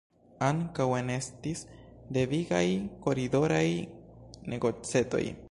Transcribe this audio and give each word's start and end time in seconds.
Ankaŭ 0.45 0.87
enestis 0.99 1.61
devigaj 2.17 2.63
koridoraj 3.05 3.65
negocetoj. 4.55 5.25